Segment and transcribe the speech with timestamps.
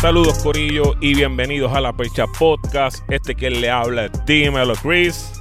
[0.00, 3.02] Saludos Corillo y bienvenidos a la Percha Podcast.
[3.10, 5.32] Este que le habla es Dímelo Chris.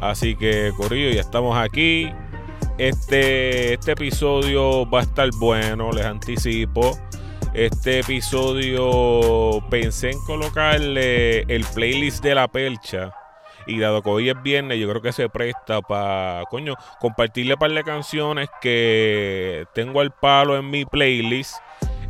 [0.00, 2.08] Así que Corillo, ya estamos aquí.
[2.78, 6.96] Este, este episodio va a estar bueno, les anticipo.
[7.56, 13.14] Este episodio pensé en colocarle el playlist de la percha.
[13.66, 17.58] Y dado que hoy es viernes, yo creo que se presta para, coño, compartirle un
[17.58, 21.54] par de canciones que tengo al palo en mi playlist.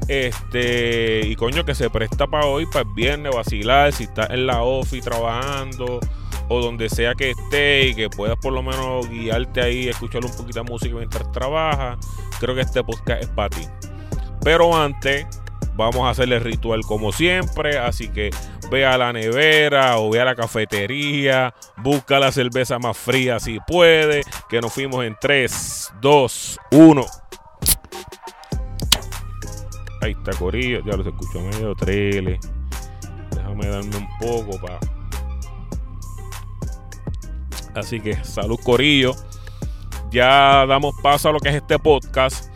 [0.08, 4.48] Este, y coño, que se presta para hoy, para el viernes, vacilar, si estás en
[4.48, 6.00] la office trabajando
[6.48, 10.36] o donde sea que esté y que puedas por lo menos guiarte ahí, escuchar un
[10.36, 11.98] poquito de música mientras trabajas,
[12.40, 13.62] creo que este podcast es para ti.
[14.46, 15.26] Pero antes,
[15.76, 18.30] vamos a hacer el ritual como siempre, así que
[18.70, 23.58] ve a la nevera o ve a la cafetería, busca la cerveza más fría si
[23.60, 27.06] puede, que nos fuimos en 3, 2, 1.
[30.02, 32.38] Ahí está Corillo, ya los escucho medio trele.
[33.30, 34.78] Déjame darme un poco para
[37.76, 39.14] Así que salud Corillo.
[40.10, 42.50] Ya damos paso a lo que es este podcast.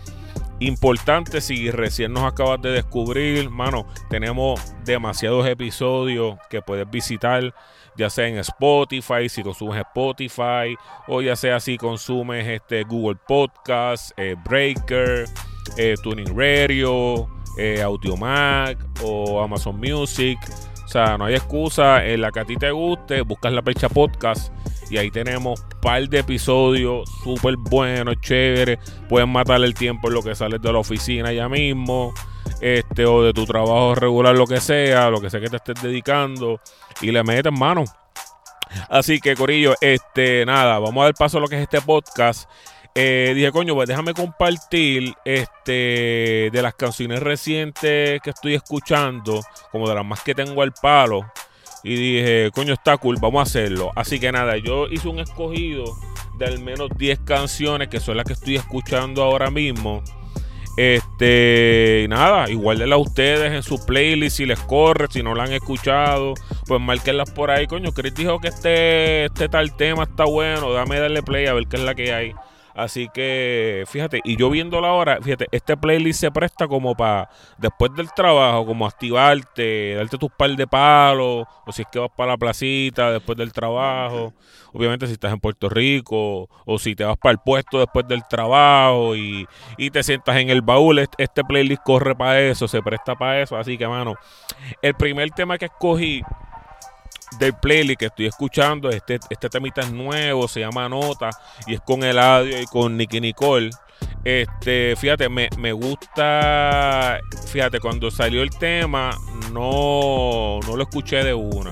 [0.61, 7.55] Importante si recién nos acabas de descubrir, mano, tenemos demasiados episodios que puedes visitar,
[7.97, 10.77] ya sea en Spotify, si consumes Spotify,
[11.09, 15.25] o ya sea si consumes este Google Podcast, eh, Breaker,
[15.79, 20.39] eh, Tuning Radio, eh, Audiomac o Amazon Music.
[20.85, 22.05] O sea, no hay excusa.
[22.05, 24.53] En la que a ti te guste, buscas la percha podcast
[24.91, 28.79] y ahí tenemos par de episodios súper buenos, chéveres.
[29.09, 32.13] Pueden matar el tiempo en lo que sales de la oficina ya mismo.
[32.61, 35.81] Este, o de tu trabajo regular, lo que sea, lo que sea que te estés
[35.83, 36.61] dedicando.
[37.01, 37.85] Y le metes mano.
[38.89, 42.49] Así que, Corillo, este, nada, vamos a dar paso a lo que es este podcast.
[42.95, 49.41] Eh, dije, coño, pues déjame compartir este de las canciones recientes que estoy escuchando,
[49.71, 51.31] como de las más que tengo al palo.
[51.83, 53.91] Y dije, coño, está cool, vamos a hacerlo.
[53.97, 55.85] Así que nada, yo hice un escogido
[56.39, 60.03] de al menos 10 canciones que son las que estoy escuchando ahora mismo.
[60.77, 65.53] Este, nada, igual a ustedes en su playlist si les corre, si no la han
[65.53, 66.35] escuchado,
[66.67, 67.67] pues marquenlas por ahí.
[67.67, 71.67] Coño, Chris dijo que este, este tal tema está bueno, dame darle play a ver
[71.67, 72.35] qué es la que hay.
[72.75, 77.29] Así que, fíjate, y yo viendo la hora, fíjate, este playlist se presta como para
[77.59, 82.11] después del trabajo, como activarte, darte tus par de palos, o si es que vas
[82.17, 84.33] para la placita después del trabajo.
[84.73, 88.23] Obviamente, si estás en Puerto Rico, o si te vas para el puesto después del
[88.29, 93.15] trabajo y, y te sientas en el baúl, este playlist corre para eso, se presta
[93.17, 93.57] para eso.
[93.57, 94.15] Así que, mano,
[94.83, 96.23] el primer tema que escogí
[97.39, 98.91] del playlist que estoy escuchando.
[98.91, 101.31] Este, este temita es nuevo, se llama Nota
[101.67, 103.71] y es con Eladio y con Nicky Nicole.
[104.25, 107.21] Este, fíjate, me, me, gusta.
[107.47, 109.11] Fíjate, cuando salió el tema,
[109.53, 111.71] no, no lo escuché de una.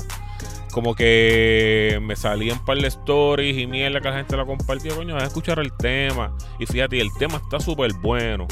[0.72, 4.94] Como que me salí en par de stories y mierda que la gente lo compartió.
[4.94, 6.36] Coño, a escuchar el tema.
[6.58, 8.46] Y fíjate, el tema está súper bueno.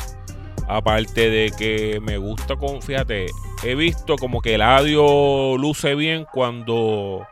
[0.68, 3.26] Aparte de que me gusta con, fíjate,
[3.62, 7.24] he visto como que el audio luce bien cuando,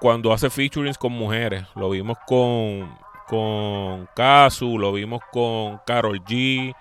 [0.00, 1.64] cuando hace featurings con mujeres.
[1.76, 2.94] Lo vimos con,
[3.26, 6.74] con Kazu, lo vimos con Carol G.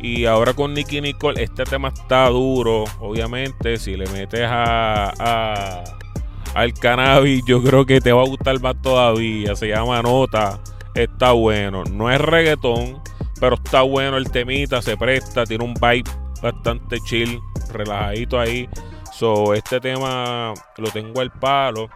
[0.00, 2.84] Y ahora con Nicky Nicole, este tema está duro.
[3.00, 5.84] Obviamente, si le metes a, a
[6.54, 9.54] al cannabis, yo creo que te va a gustar más todavía.
[9.54, 10.60] Se llama Nota.
[10.94, 11.84] Está bueno.
[11.84, 13.02] No es reggaetón
[13.40, 16.10] pero está bueno el temita, se presta, tiene un vibe
[16.42, 17.40] bastante chill,
[17.72, 18.68] relajadito ahí.
[19.12, 21.88] So, este tema lo tengo al palo.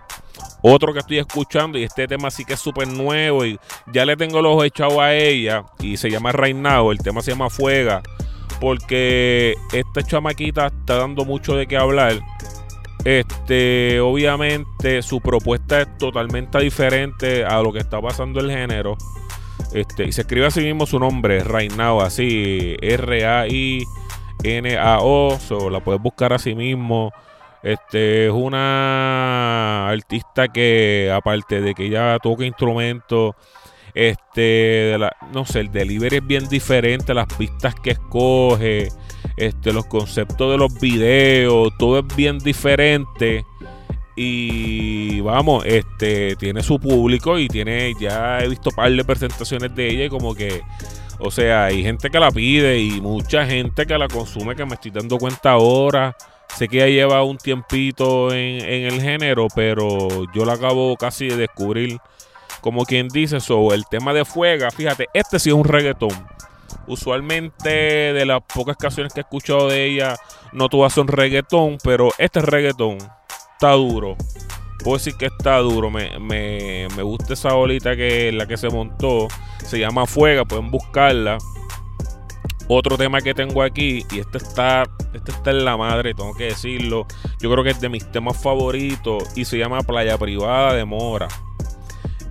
[0.62, 3.59] Otro que estoy escuchando, y este tema sí que es súper nuevo, y
[3.93, 7.32] ya le tengo los ojos echados a ella, y se llama Reinado, el tema se
[7.32, 8.03] llama Fuega,
[8.60, 12.20] porque esta chamaquita está dando mucho de qué hablar.
[13.05, 18.96] Este, obviamente, su propuesta es totalmente diferente a lo que está pasando el género.
[19.73, 23.79] Este, y se escribe así mismo su nombre, Rainao, así, R-A-I-N-A-O.
[25.70, 27.12] la puedes buscar así mismo.
[27.62, 33.35] Este es una artista que, aparte de que ella toca instrumentos,
[33.94, 34.97] este,
[35.32, 38.88] no sé, el delivery es bien diferente, las pistas que escoge,
[39.37, 43.44] este, los conceptos de los videos, todo es bien diferente.
[44.20, 49.88] Y vamos, este tiene su público y tiene, ya he visto par de presentaciones de
[49.88, 50.61] ella y como que,
[51.20, 54.75] o sea, hay gente que la pide y mucha gente que la consume que me
[54.75, 56.17] estoy dando cuenta ahora.
[56.56, 61.37] Sé que ya lleva un tiempito en, el género, pero yo la acabo casi de
[61.37, 61.99] descubrir.
[62.61, 66.26] Como quien dice, so, el tema de Fuega, fíjate, este sí es un reggaetón.
[66.88, 70.17] Usualmente de las pocas canciones que he escuchado de ella,
[70.53, 72.99] no todas son reggaetón, pero este es reggaetón.
[73.60, 74.16] Está duro.
[74.84, 75.90] Puedo decir que está duro.
[75.90, 79.26] Me, me, me gusta esa bolita que la que se montó.
[79.64, 81.38] Se llama Fuega, pueden buscarla.
[82.69, 86.44] Otro tema que tengo aquí, y este está, este está en la madre, tengo que
[86.44, 87.08] decirlo.
[87.40, 91.26] Yo creo que es de mis temas favoritos y se llama Playa Privada de Mora.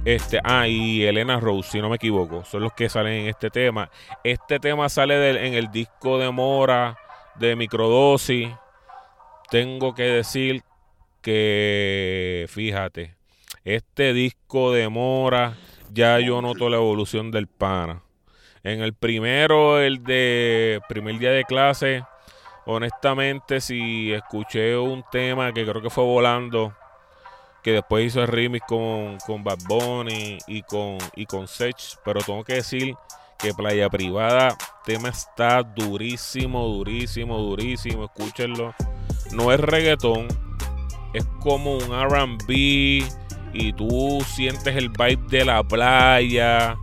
[0.06, 3.50] Este, ah, y Elena Rose, si no me equivoco, son los que salen en este
[3.50, 3.90] tema.
[4.24, 6.98] Este tema sale en el disco de Mora
[7.36, 8.48] de Microdosis.
[9.50, 10.64] Tengo que decir
[11.22, 13.16] que, fíjate,
[13.64, 15.56] este disco de Mora,
[15.92, 18.02] ya yo noto la evolución del pana.
[18.64, 22.04] En el primero, el de primer día de clase,
[22.66, 26.74] honestamente, si escuché un tema que creo que fue volando,
[27.64, 32.22] que después hizo el remix con, con Bad Bunny y con, y con Sech, pero
[32.22, 32.96] tengo que decir
[33.38, 38.74] que Playa Privada, tema está durísimo, durísimo, durísimo, escúchenlo.
[39.32, 40.28] No es reggaetón,
[41.18, 42.50] es como un RB
[43.54, 46.78] y tú sientes el vibe de la playa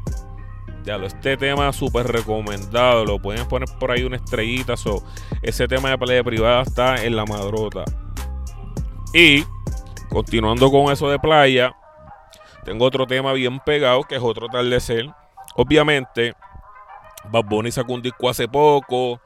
[0.85, 3.05] ya lo, este tema súper recomendado.
[3.05, 4.77] Lo pueden poner por ahí una estrellita.
[4.77, 5.03] So,
[5.43, 7.85] ese tema de playa privada está en la madrota.
[9.13, 9.45] Y
[10.11, 11.75] continuando con eso de playa,
[12.65, 15.09] tengo otro tema bien pegado que es otro atardecer.
[15.57, 16.35] Obviamente,
[17.31, 19.21] Bad Bunny sacó un disco hace poco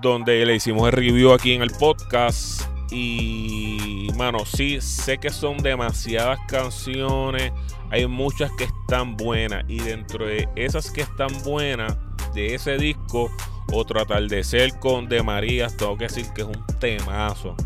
[0.00, 2.75] donde le hicimos el review aquí en el podcast.
[2.90, 7.52] Y, mano, sí, sé que son demasiadas canciones.
[7.90, 9.64] Hay muchas que están buenas.
[9.68, 11.96] Y dentro de esas que están buenas
[12.34, 13.30] de ese disco,
[13.72, 17.56] otro atardecer con De María, tengo que decir que es un temazo.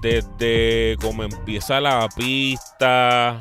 [0.00, 3.38] Desde como empieza la pista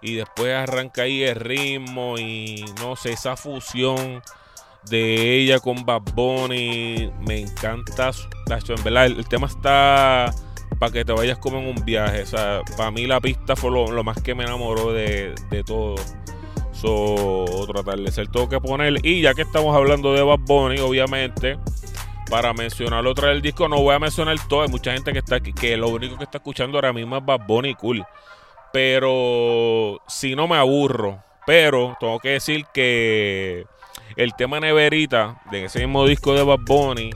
[0.00, 4.22] y después arranca ahí el ritmo y no sé, esa fusión
[4.90, 8.10] de ella con Bad Bunny me encanta.
[8.48, 10.32] En verdad, el tema está
[10.78, 12.22] para que te vayas como en un viaje.
[12.22, 15.34] O sea, para mí la pista fue lo, más que me enamoró de,
[15.66, 15.96] todo.
[16.72, 19.04] So, otro atardecer tengo que poner.
[19.04, 21.58] Y ya que estamos hablando de Bad Bunny, obviamente,
[22.28, 24.62] para mencionar otra del disco, no voy a mencionar todo.
[24.62, 27.46] Hay mucha gente que está que lo único que está escuchando ahora mismo es Bad
[27.46, 28.04] Bunny cool.
[28.72, 31.22] Pero si no me aburro.
[31.46, 33.66] Pero tengo que decir que
[34.16, 37.10] el tema Neverita de ese mismo disco de Bad Bunny.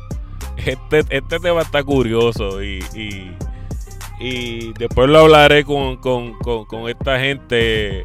[0.57, 2.81] Este, este tema está curioso y
[4.21, 5.99] y después lo hablaré con,
[6.89, 8.05] esta gente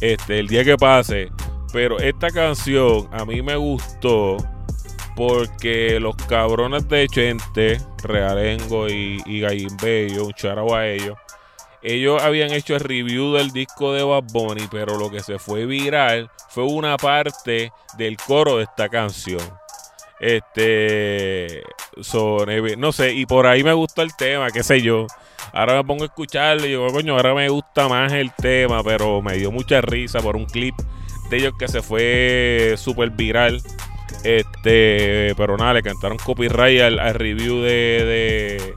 [0.00, 1.30] este, el día que pase.
[1.72, 4.36] Pero esta canción a mí me gustó
[5.14, 11.16] porque los cabrones de Chente, Realengo y, y un charao a ellos,
[11.86, 15.66] ellos habían hecho el review del disco de Bad Bunny, pero lo que se fue
[15.66, 19.40] viral fue una parte del coro de esta canción.
[20.18, 21.62] Este,
[22.76, 25.06] no sé, y por ahí me gustó el tema, qué sé yo.
[25.52, 29.22] Ahora me pongo a escucharlo y digo, coño, ahora me gusta más el tema, pero
[29.22, 30.74] me dio mucha risa por un clip
[31.30, 33.62] de ellos que se fue súper viral.
[34.24, 38.74] Este, pero nada, le cantaron copyright al, review de,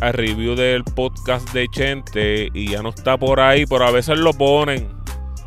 [0.00, 4.18] al review del podcast de Chente y ya no está por ahí, pero a veces
[4.18, 4.88] lo ponen.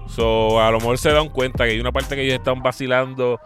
[0.07, 3.39] So, a lo mejor se dan cuenta que hay una parte que ellos están vacilando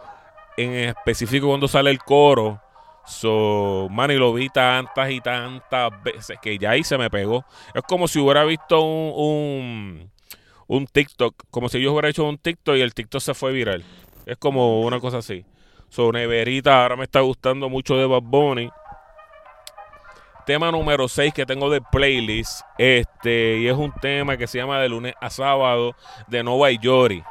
[0.58, 2.62] en específico cuando sale el coro
[3.06, 7.46] So, man, y lo vi tantas y tantas veces que ya ahí se me pegó.
[7.74, 10.10] Es como si hubiera visto un,
[10.68, 13.84] un, TikTok, como si yo hubiera hecho un TikTok y el TikTok se fue viral.
[14.26, 15.46] Es como una cosa así.
[15.90, 18.70] So, Neverita ahora me está gustando mucho de Bad Bunny.
[20.46, 22.62] Tema número 6 que tengo de playlist.
[22.78, 25.96] Este, y es un tema que se llama de lunes a sábado
[26.28, 27.24] de Nova y Yori.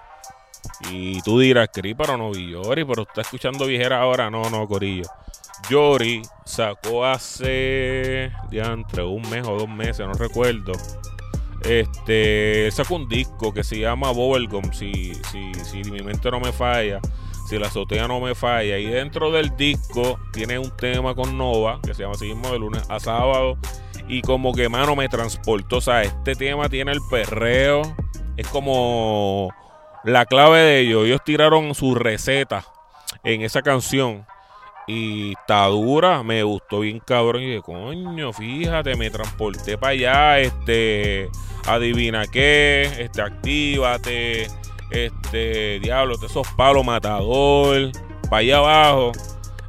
[0.91, 4.31] Y tú dirás, Cri, pero no vi Yori, pero está escuchando viejera ahora.
[4.31, 5.09] No, no, Corillo.
[5.69, 10.73] Yori sacó hace ya entre un mes o dos meses, no recuerdo.
[11.65, 16.53] Este sacó un disco que se llama Bubblegum, si, si, si mi mente no me
[16.53, 17.01] falla,
[17.51, 18.79] si la azotea no me falla.
[18.79, 22.61] Y dentro del disco tiene un tema con Nova, que se llama así mismo de
[22.61, 23.59] lunes a sábado.
[24.09, 25.79] Y como que mano me transportó.
[25.79, 27.83] O sea, este tema tiene el perreo.
[28.37, 29.51] Es como
[30.05, 31.07] la clave de ellos.
[31.07, 32.65] Ellos tiraron su receta
[33.25, 34.25] en esa canción.
[34.87, 37.43] Y está dura, me gustó bien cabrón.
[37.43, 40.39] Y dije, coño, fíjate, me transporté para allá.
[40.39, 41.29] Este,
[41.67, 44.47] adivina qué, este, actívate.
[44.91, 47.93] Este, diablo, de esos palos matador.
[48.25, 49.13] Para allá abajo.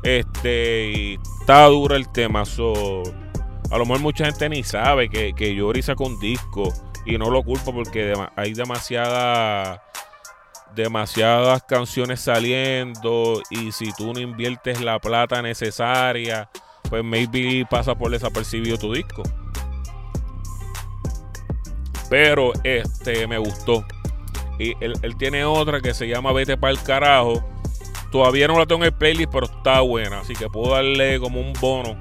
[0.03, 2.45] Este, está dura el tema.
[2.45, 3.03] So,
[3.69, 6.73] a lo mejor mucha gente ni sabe que, que Yori sacó un disco
[7.05, 9.83] y no lo culpo porque hay demasiada
[10.75, 16.49] demasiadas canciones saliendo y si tú no inviertes la plata necesaria,
[16.89, 19.23] pues maybe pasa por desapercibido tu disco.
[22.09, 23.85] Pero este me gustó.
[24.61, 27.43] Y él, tiene otra que se llama Vete para el carajo.
[28.11, 30.19] Todavía no la tengo en el playlist, pero está buena.
[30.19, 31.97] Así que puedo darle como un bono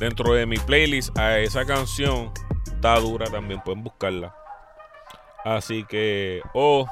[0.00, 2.32] dentro de mi playlist a esa canción.
[2.66, 4.34] Está dura también, pueden buscarla.
[5.44, 6.86] Así que, oh,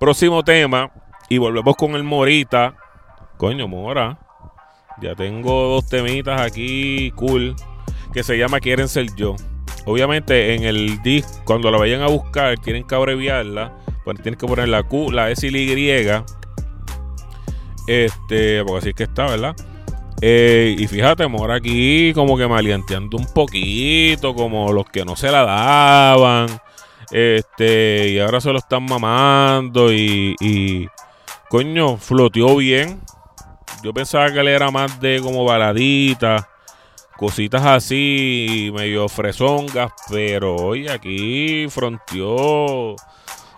[0.00, 0.90] próximo tema.
[1.28, 2.74] Y volvemos con el Morita.
[3.36, 4.18] Coño, Mora.
[5.00, 7.54] Ya tengo dos temitas aquí cool.
[8.12, 9.36] Que se llama Quieren ser yo.
[9.86, 13.72] Obviamente en el disc, cuando la vayan a buscar, tienen que abreviarla.
[14.04, 16.24] Pues tienen que poner la Q, la S y la Y.
[17.86, 19.54] Este, porque así es que está, ¿verdad?
[20.20, 25.30] Eh, y fíjate, Mora aquí como que maleanteando un poquito, como los que no se
[25.30, 26.48] la daban.
[27.10, 30.88] Este, y ahora se lo están mamando y, y
[31.48, 33.00] coño, floteó bien.
[33.82, 36.48] Yo pensaba que él era más de como baladita,
[37.16, 42.96] cositas así, medio fresongas, pero hoy aquí fronteó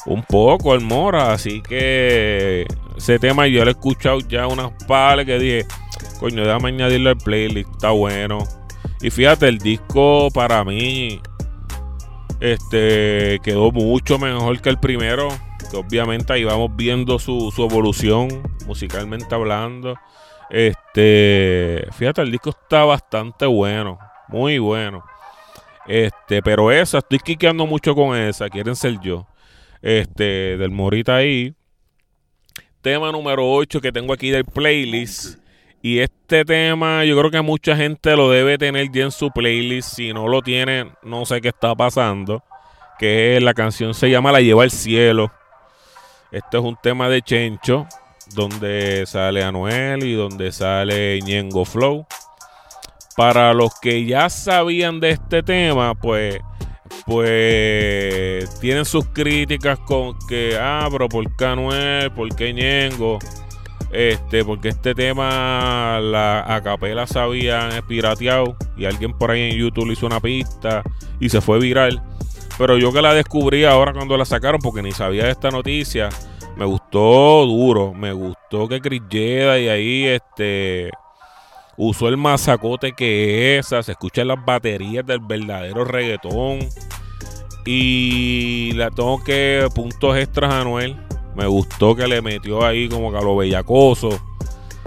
[0.06, 5.26] un poco el Mora, así que ese tema yo lo he escuchado ya unas pares
[5.26, 5.66] que dije,
[6.20, 8.38] coño, déjame añadirlo al playlist, está bueno.
[9.00, 11.20] Y fíjate, el disco para mí
[12.40, 15.28] este quedó mucho mejor que el primero,
[15.70, 18.28] que obviamente ahí vamos viendo su, su evolución
[18.66, 19.94] musicalmente hablando.
[20.50, 20.85] Este,
[21.92, 23.98] fíjate, el disco está bastante bueno,
[24.28, 25.04] muy bueno.
[25.86, 29.26] Este, pero esa, estoy quiqueando mucho con esa, quieren ser yo.
[29.82, 31.54] Este, del Morita ahí.
[32.80, 35.38] Tema número 8 que tengo aquí del playlist.
[35.82, 39.94] Y este tema, yo creo que mucha gente lo debe tener ya en su playlist.
[39.94, 42.42] Si no lo tiene, no sé qué está pasando.
[42.98, 45.30] Que la canción se llama La lleva al cielo.
[46.32, 47.86] Este es un tema de Chencho
[48.34, 52.06] donde sale Anuel y donde sale Ñengo Flow.
[53.16, 56.38] Para los que ya sabían de este tema, pues,
[57.06, 62.10] pues tienen sus críticas con que, ah, pero ¿por qué Anuel?
[62.12, 63.18] ¿Por qué Ñengo?
[63.92, 69.86] Este, porque este tema la acapela se habían pirateado y alguien por ahí en YouTube
[69.86, 70.82] le hizo una pista
[71.20, 72.02] y se fue viral.
[72.58, 76.08] Pero yo que la descubrí ahora cuando la sacaron, porque ni sabía de esta noticia,
[76.56, 77.92] me gustó duro.
[77.92, 80.90] Me gustó que Chris y ahí este
[81.76, 83.66] usó el masacote que es.
[83.66, 86.60] Se escuchan las baterías del verdadero reggaetón.
[87.66, 90.96] Y la tengo que puntos extras a Noel.
[91.34, 94.18] Me gustó que le metió ahí como que a lo bellacoso.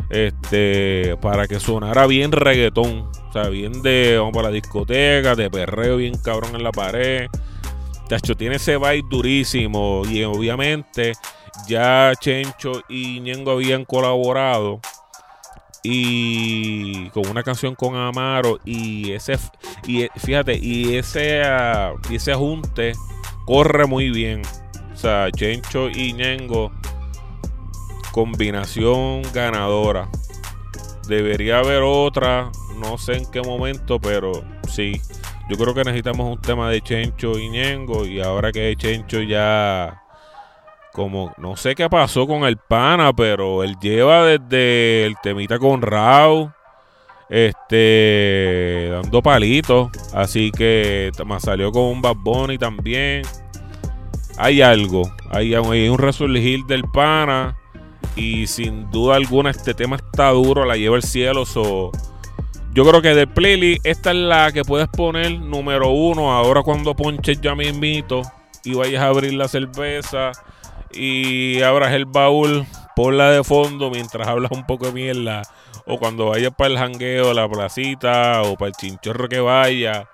[0.10, 3.10] Este, para que sonara bien reggaetón.
[3.30, 7.28] O sea, bien de, vamos para la discoteca, de perreo bien cabrón en la pared.
[8.08, 10.02] Tacho, tiene ese vibe durísimo.
[10.10, 11.14] Y obviamente
[11.68, 14.80] ya Chencho y Ñengo habían colaborado
[15.84, 19.38] y con una canción con Amaro y ese
[19.88, 22.94] y fíjate y ese uh, y ese junte
[23.46, 24.42] corre muy bien.
[24.94, 26.72] O sea Chencho y Ñengo
[28.12, 30.10] combinación ganadora.
[31.08, 35.02] Debería haber otra no sé en qué momento pero sí.
[35.50, 40.04] Yo creo que necesitamos un tema de Chencho y Ñengo y ahora que Chencho ya
[41.00, 45.82] como no sé qué pasó con el pana, pero él lleva desde el temita con
[45.82, 46.54] Rao,
[47.30, 49.92] este, dando palitos.
[50.14, 53.22] Así que más salió con un Bad Bunny también.
[54.38, 57.56] Hay algo, hay, un resurgir del pana.
[58.18, 61.46] Y sin duda alguna este tema está duro, la lleva el cielo.
[62.74, 66.34] yo creo que de playlist esta es la que puedes poner número uno.
[66.34, 68.22] Ahora cuando ponches ya me invito
[68.66, 70.34] y vayas a abrir la cerveza
[70.92, 72.66] y abras el baúl,
[72.96, 75.42] ponla de fondo mientras hablas un poco de mierda.
[75.86, 80.08] O cuando vayas para el jangueo, la placita o para el chinchorro que vaya.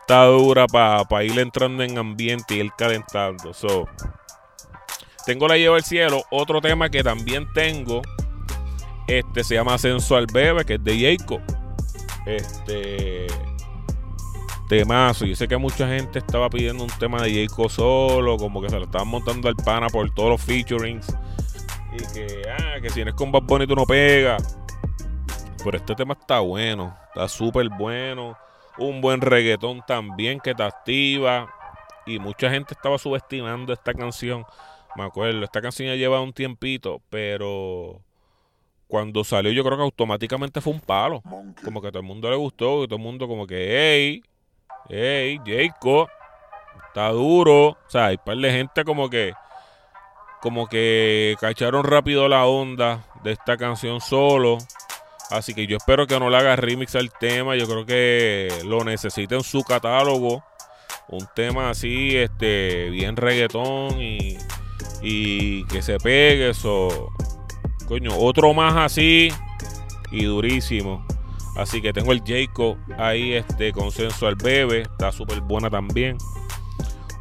[0.00, 3.54] Está dura para ir entrando en ambiente y ir calentando.
[3.54, 3.86] So,
[5.24, 6.24] tengo la lleva al cielo.
[6.30, 8.02] Otro tema que también tengo.
[9.06, 11.40] Este se llama Ascenso al Bebe, que es de Jacob.
[12.26, 13.26] Este
[14.68, 15.26] temazo.
[15.26, 18.76] Yo sé que mucha gente estaba pidiendo un tema de Jacob solo, como que se
[18.76, 21.16] lo estaban montando al pana por todos los featurings.
[21.92, 24.58] Y que, ah, que si eres con Bad Bunny tú no pegas.
[25.62, 28.36] Pero este tema está bueno, está súper bueno.
[28.76, 31.48] Un buen reggaetón también que te activa.
[32.06, 34.44] Y mucha gente estaba subestimando esta canción.
[34.96, 38.00] Me acuerdo, esta canción ya lleva un tiempito, pero
[38.86, 41.22] cuando salió yo creo que automáticamente fue un palo.
[41.64, 44.22] Como que todo el mundo le gustó, y todo el mundo como que, hey,
[44.88, 46.08] hey, Jacob,
[46.88, 47.68] está duro.
[47.68, 49.34] O sea, hay par de gente como que,
[50.40, 54.58] como que cacharon rápido la onda de esta canción solo.
[55.30, 57.56] Así que yo espero que no le haga remix al tema.
[57.56, 60.44] Yo creo que lo necesita en su catálogo.
[61.08, 64.38] Un tema así, este, bien reggaetón y,
[65.02, 66.50] y que se pegue.
[66.50, 67.12] Eso,
[67.86, 69.28] Coño, otro más así
[70.10, 71.06] y durísimo.
[71.56, 74.82] Así que tengo el Jacob ahí, este consenso al bebé.
[74.82, 76.18] Está súper buena también.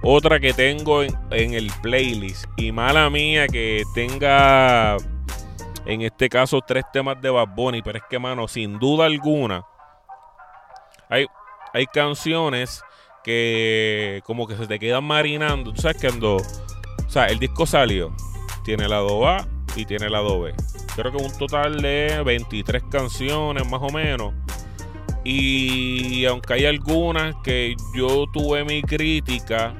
[0.01, 2.45] Otra que tengo en, el playlist.
[2.57, 4.97] Y mala mía que tenga
[5.85, 7.81] en este caso tres temas de Bad Bunny.
[7.81, 9.63] Pero es que, mano, sin duda alguna.
[11.09, 11.27] Hay,
[11.73, 12.83] hay canciones
[13.23, 15.73] que como que se te quedan marinando.
[15.73, 16.37] Tú sabes que ando.
[16.37, 18.13] O sea, el disco salió.
[18.63, 20.53] Tiene lado A, y tiene la B.
[20.95, 24.33] Creo que un total de 23 canciones más o menos.
[25.23, 29.73] Y aunque hay algunas que yo tuve mi crítica,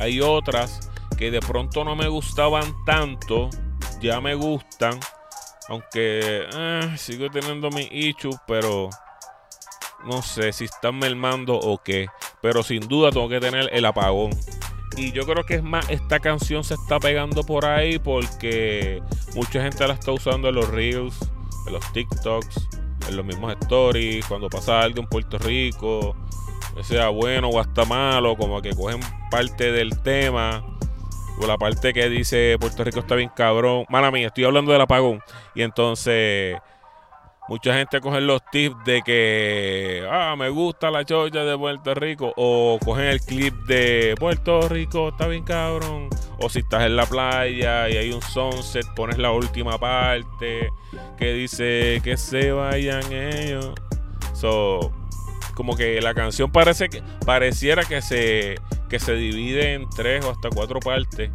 [0.00, 3.50] hay otras que de pronto no me gustaban tanto,
[4.00, 4.98] ya me gustan.
[5.68, 8.88] Aunque eh, sigo teniendo mis issues, pero
[10.04, 12.06] no sé si están mermando o qué.
[12.40, 14.30] Pero sin duda tengo que tener el apagón.
[14.96, 19.02] Y yo creo que es más, esta canción se está pegando por ahí porque
[19.34, 21.18] mucha gente la está usando en los reels,
[21.66, 22.68] en los TikToks,
[23.08, 26.16] en los mismos stories, cuando pasa algo en Puerto Rico,
[26.82, 29.00] sea bueno o hasta malo, como que cogen
[29.30, 30.64] parte del tema.
[31.38, 33.84] O la parte que dice Puerto Rico está bien cabrón.
[33.90, 35.20] Mala mía, estoy hablando del apagón.
[35.54, 36.56] Y entonces
[37.48, 42.32] Mucha gente coge los tips de que, ah, me gusta la chocha de Puerto Rico.
[42.36, 46.08] O cogen el clip de Puerto Rico, está bien cabrón.
[46.40, 50.70] O si estás en la playa y hay un sunset, pones la última parte
[51.16, 53.72] que dice que se vayan ellos.
[54.34, 54.92] So,
[55.54, 58.56] como que la canción parece que pareciera que se,
[58.88, 61.30] que se divide en tres o hasta cuatro partes.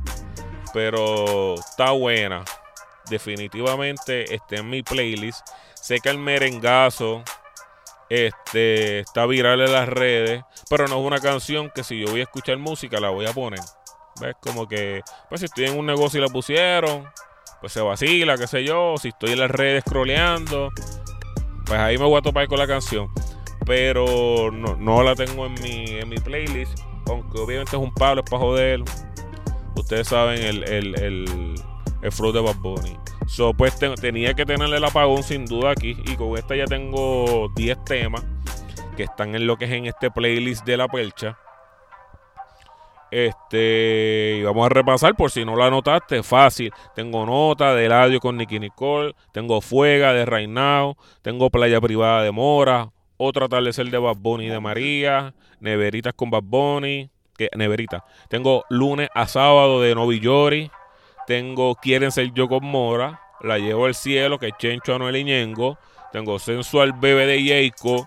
[0.73, 2.43] Pero está buena.
[3.09, 5.47] Definitivamente está en mi playlist.
[5.81, 7.23] Sé que el merengazo
[8.09, 12.19] este, está viral en las redes, pero no es una canción que si yo voy
[12.19, 13.61] a escuchar música la voy a poner.
[14.19, 14.35] ¿Ves?
[14.39, 17.07] Como que, pues si estoy en un negocio y la pusieron,
[17.61, 18.95] pues se vacila, qué sé yo.
[18.97, 20.71] Si estoy en las redes scrolleando,
[21.65, 23.07] pues ahí me voy a topar con la canción.
[23.65, 28.29] Pero no, la tengo en mi, en mi playlist, aunque obviamente es un palo, es
[28.29, 28.83] para joder.
[29.75, 31.55] Ustedes saben el, el, el,
[32.01, 32.97] el flow de Bad Bunny.
[33.27, 35.95] So, pues tenía que tenerle el apagón sin duda aquí.
[36.05, 38.25] Y con esta ya tengo 10 temas
[38.97, 41.37] que están en lo que es en este playlist de la percha.
[43.11, 46.71] Este, y vamos a repasar por si no la notaste, fácil.
[46.95, 52.31] Tengo nota de audio con Nicky Nicole, tengo Fuega de Now, tengo Playa Privada de
[52.31, 57.49] Mora, otro atardecer de Bad Bunny de María, Neveritas con Bad Bunny, que.
[58.29, 60.71] Tengo lunes a sábado de Novi Yori,
[61.31, 63.21] tengo Quieren ser yo con Mora.
[63.39, 65.77] La llevo al cielo, que es Chencho Anuel Iñengo.
[66.11, 68.03] Tengo Sensual Bebé de Yeiko.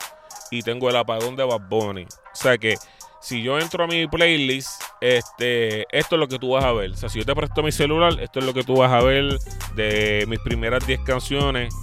[0.50, 2.02] Y tengo el apagón de Bad Bunny.
[2.02, 2.74] O sea que
[3.22, 6.90] si yo entro a mi playlist, este, esto es lo que tú vas a ver.
[6.90, 9.02] O sea, si yo te presto mi celular, esto es lo que tú vas a
[9.02, 9.38] ver
[9.74, 11.74] de mis primeras 10 canciones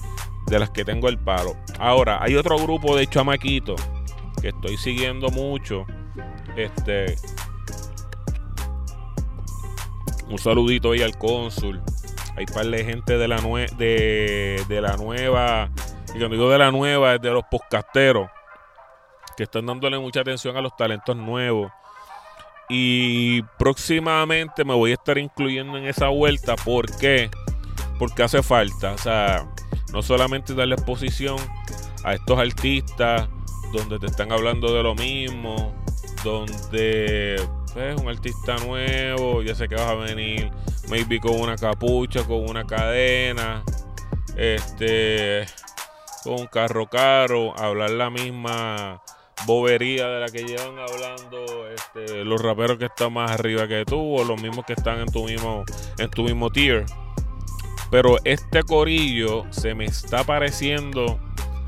[0.45, 1.55] de las que tengo el palo.
[1.79, 3.81] Ahora, hay otro grupo de chamaquitos
[4.39, 5.87] que estoy siguiendo mucho.
[6.55, 7.15] Este,
[10.31, 11.81] un saludito ahí al cónsul.
[12.35, 13.37] Hay par de gente de la,
[13.77, 15.69] de, la nueva.
[16.09, 18.29] Y cuando digo de la nueva, es de los podcasteros.
[19.35, 21.71] Que están dándole mucha atención a los talentos nuevos.
[22.69, 26.55] Y próximamente me voy a estar incluyendo en esa vuelta.
[26.55, 27.29] ¿Por qué?
[27.99, 28.93] Porque hace falta.
[28.93, 29.45] O sea,
[29.91, 31.37] no solamente darle exposición
[32.03, 33.27] a estos artistas
[33.73, 35.73] donde te están hablando de lo mismo,
[36.23, 40.51] donde es un artista nuevo, ya sé que vas a venir,
[40.89, 43.63] maybe con una capucha, con una cadena,
[44.35, 45.45] este,
[46.23, 49.01] con un carro caro, hablar la misma
[49.45, 54.17] bobería de la que llevan hablando este, los raperos que están más arriba que tú
[54.17, 55.63] o los mismos que están en tu mismo
[55.97, 56.85] en tu mismo tier.
[57.89, 61.19] Pero este corillo se me está pareciendo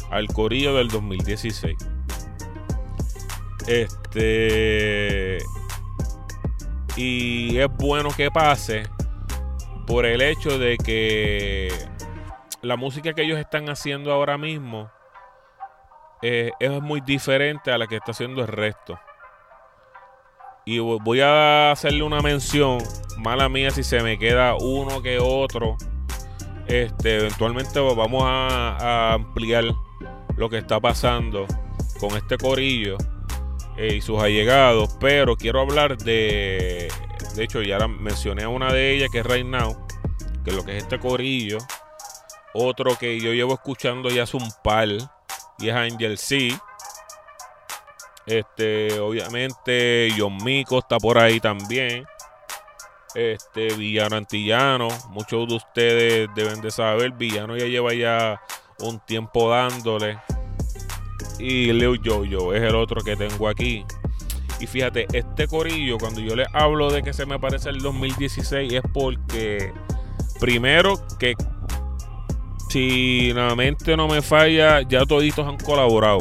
[0.09, 1.75] al corillo del 2016.
[3.67, 5.39] Este
[6.95, 8.83] y es bueno que pase
[9.87, 11.69] por el hecho de que
[12.61, 14.91] la música que ellos están haciendo ahora mismo
[16.21, 18.97] eh, es muy diferente a la que está haciendo el resto.
[20.65, 22.77] Y voy a hacerle una mención,
[23.17, 25.75] mala mía si se me queda uno que otro,
[26.67, 29.65] Este, eventualmente vamos a, ampliar
[30.37, 31.45] lo que está pasando
[31.99, 32.97] con este corillo
[33.77, 34.95] eh, y sus allegados.
[34.99, 36.91] Pero quiero hablar de.
[37.35, 39.87] De hecho, ya mencioné a una de ellas que es Right Now,
[40.43, 41.57] que es lo que es este corillo.
[42.53, 44.87] Otro que yo llevo escuchando ya hace un par
[45.59, 46.55] y es Angel C.
[48.25, 52.05] Este, obviamente, John Mico está por ahí también.
[53.15, 54.87] Este, Villano Antillano.
[55.09, 57.11] Muchos de ustedes deben de saber.
[57.11, 58.41] Villano ya lleva ya
[58.79, 60.19] un tiempo dándole.
[61.43, 63.85] Y Leo Jojo es el otro que tengo aquí.
[64.61, 68.71] Y fíjate, este corillo, cuando yo les hablo de que se me parece el 2016,
[68.71, 69.73] es porque,
[70.39, 71.35] primero, que
[72.69, 76.19] si la mente no me falla, ya toditos han colaborado.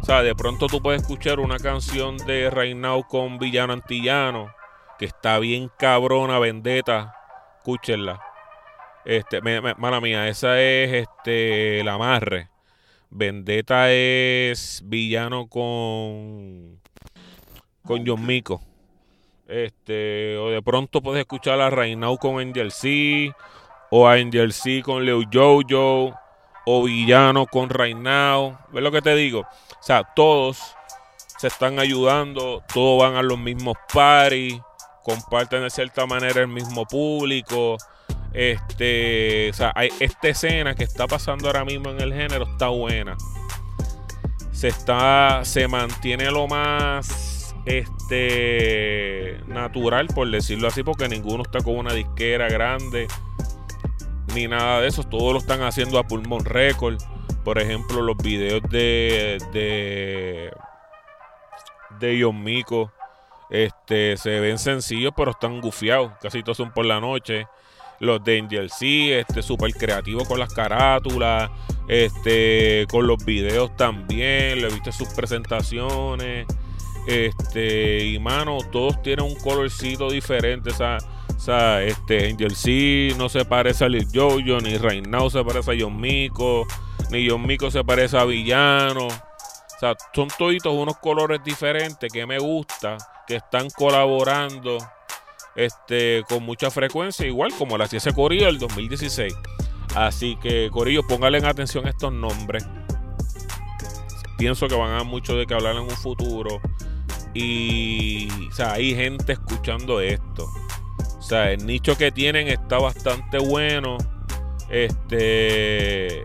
[0.00, 4.52] O sea, de pronto tú puedes escuchar una canción de Reinao con Villano Antillano,
[4.98, 7.14] que está bien cabrona, vendetta.
[7.58, 8.20] Escúchenla.
[9.04, 12.51] Este, mala mía, esa es este amarre.
[13.14, 16.80] Vendetta es villano con
[17.84, 18.62] con John Mico.
[19.46, 23.30] Este, o de pronto puedes escuchar a Reinao con Angel C,
[23.90, 26.18] o a Angel C con Leo Jojo,
[26.64, 28.58] o Villano con Reinao.
[28.72, 29.40] ¿Ves lo que te digo?
[29.40, 30.74] O sea, todos
[31.38, 34.58] se están ayudando, todos van a los mismos paris,
[35.02, 37.76] comparten de cierta manera el mismo público.
[38.34, 42.68] Este, o sea, hay, esta escena que está pasando ahora mismo en el género está
[42.68, 43.16] buena.
[44.52, 51.76] Se está, se mantiene lo más este natural, por decirlo así, porque ninguno está con
[51.76, 53.06] una disquera grande
[54.34, 55.02] ni nada de eso.
[55.04, 56.98] Todos lo están haciendo a pulmón récord.
[57.44, 59.38] Por ejemplo, los videos de.
[59.52, 60.52] de.
[61.98, 62.92] de John Mico.
[63.50, 66.12] Este, se ven sencillos, pero están gufiados.
[66.22, 67.46] Casi todos son por la noche.
[68.02, 71.50] Los de Angel C, este, súper creativos con las carátulas.
[71.86, 74.60] Este, con los videos también.
[74.60, 76.46] Le viste sus presentaciones.
[77.06, 80.70] Este, y mano, todos tienen un colorcito diferente.
[80.70, 80.98] O sea,
[81.36, 85.72] o sea, este Angel C no se parece a Lil Jojo, ni Now se parece
[85.72, 86.66] a John Mico,
[87.10, 89.06] ni John Mico se parece a Villano.
[89.06, 92.96] O sea, son toditos unos colores diferentes que me gusta,
[93.28, 94.78] que están colaborando
[95.56, 99.34] este, con mucha frecuencia, igual como la hacía ese Corillo del 2016.
[99.94, 102.66] Así que, Corillo, pónganle en atención estos nombres.
[104.38, 106.60] Pienso que van a mucho de que hablar en un futuro.
[107.34, 110.48] Y, o sea, hay gente escuchando esto.
[111.18, 113.98] O sea, el nicho que tienen está bastante bueno.
[114.68, 116.22] Este.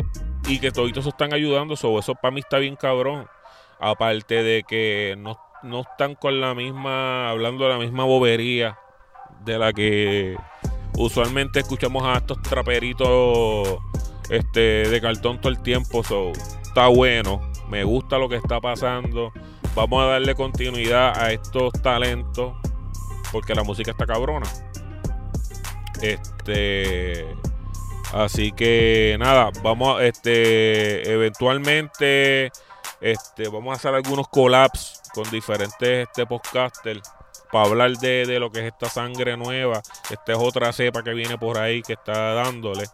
[0.47, 1.75] Y que toditos se están ayudando.
[1.75, 3.27] Sobre eso para mí está bien cabrón.
[3.79, 5.37] Aparte de que no,
[5.81, 7.29] están con la misma.
[7.29, 8.77] hablando de la misma bobería.
[9.47, 10.35] De la que
[10.97, 13.77] usualmente escuchamos a estos traperitos
[14.29, 16.01] este, de cartón todo el tiempo.
[16.61, 17.39] Está bueno.
[17.69, 19.31] Me gusta lo que está pasando.
[19.73, 22.55] Vamos a darle continuidad a estos talentos.
[23.31, 24.47] Porque la música está cabrona.
[26.01, 27.25] Este.
[28.13, 32.51] Así que nada, vamos este eventualmente
[33.01, 37.01] este vamos a hacer algunos collabs con diferentes este podcasters
[37.51, 39.81] para hablar de, lo que es esta sangre nueva.
[40.09, 42.85] Esta es otra cepa que viene por ahí que está dándole.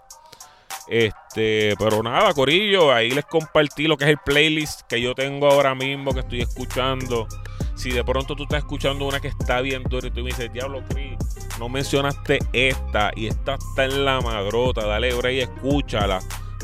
[0.88, 5.50] Este, pero nada, Corillo, ahí les compartí lo que es el playlist que yo tengo
[5.50, 7.28] ahora mismo, que estoy escuchando.
[7.76, 10.52] Si de pronto tú estás escuchando una que está bien dura y tú me dices,
[10.52, 11.18] Diablo Cris,
[11.60, 16.20] no mencionaste esta y esta está en la madrota, dale break y escúchala.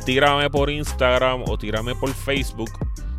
[0.05, 2.71] Tírame por Instagram o tírame por Facebook.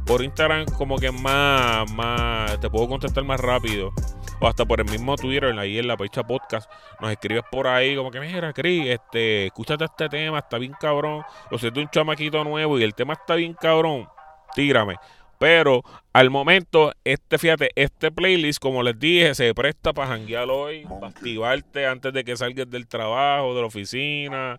[0.06, 3.92] Por Instagram como que más, más, te puedo contestar más rápido.
[4.40, 6.70] O hasta por el mismo Twitter, ahí en la fecha podcast.
[6.98, 11.22] Nos escribes por ahí como que, mira, Cris, este, escúchate este tema, está bien cabrón.
[11.50, 14.08] O sea, un chamaquito nuevo y el tema está bien cabrón.
[14.54, 14.96] Tírame.
[15.38, 20.84] Pero al momento, este, fíjate, este playlist, como les dije, se presta para janguear hoy,
[20.84, 24.58] para activarte antes de que salgas del trabajo, de la oficina,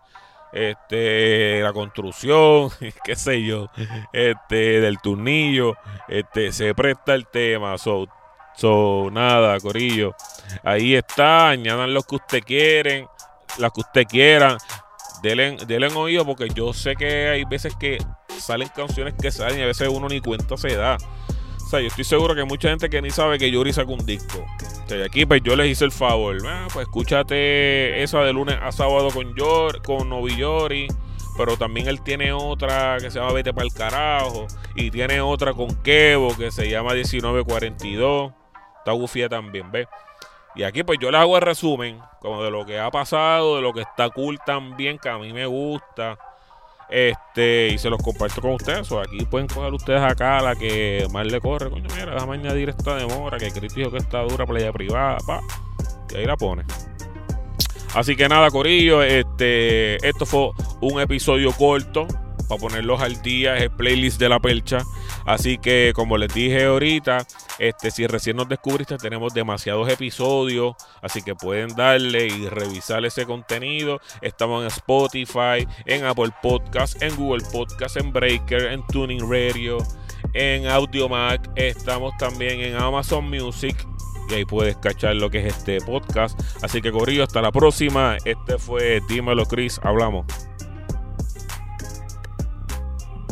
[0.52, 2.70] este, la construcción,
[3.04, 3.68] qué sé yo,
[4.14, 5.76] este, del turnillo,
[6.08, 7.78] este, se presta el tema.
[7.78, 8.08] So,
[9.12, 10.16] nada, Corillo.
[10.64, 13.08] Ahí está, añadan lo que usted quieren,
[13.58, 14.58] las que usted quiera.
[15.22, 17.98] Denle, denle oído porque yo sé que hay veces que
[18.40, 20.98] salen canciones que salen y a veces uno ni cuenta se da.
[21.64, 23.94] O sea, yo estoy seguro que hay mucha gente que ni sabe que Yuri sacó
[23.94, 24.40] un disco.
[24.40, 26.38] O sea, y aquí pues yo les hice el favor.
[26.46, 30.88] Ah, pues escúchate esa de lunes a sábado con, Yor, con Novi Yori.
[31.38, 34.48] Pero también él tiene otra que se llama Vete para el carajo.
[34.76, 38.34] Y tiene otra con Kevo que se llama 1942.
[38.82, 39.88] Está gufía también, ¿ves?
[40.56, 43.62] Y aquí pues yo les hago el resumen, como de lo que ha pasado, de
[43.62, 46.18] lo que está cool también, que a mí me gusta.
[46.90, 48.92] Este, y se los comparto con ustedes.
[48.92, 51.70] O aquí pueden coger ustedes acá la que más le corre.
[51.70, 55.42] Coño, mira, déjame añadir esta demora, que crítico que está dura, playa privada, pa.
[56.10, 56.64] Y ahí la pone.
[57.94, 62.08] Así que nada, Corillo, este, esto fue un episodio corto
[62.50, 64.80] para ponerlos al día, es el playlist de la percha.
[65.26, 67.26] Así que, como les dije ahorita,
[67.60, 70.76] este, si recién nos descubriste, tenemos demasiados episodios.
[71.02, 74.00] Así que pueden darle y revisar ese contenido.
[74.22, 79.78] Estamos en Spotify, en Apple Podcast, en Google Podcast, en Breaker, en Tuning Radio,
[80.34, 81.50] en Audiomac.
[81.56, 83.88] Estamos también en Amazon Music.
[84.30, 86.40] Y ahí puedes cachar lo que es este podcast.
[86.64, 88.18] Así que, Corrillo, hasta la próxima.
[88.24, 89.80] Este fue Dímelo, Chris.
[89.84, 90.26] Hablamos.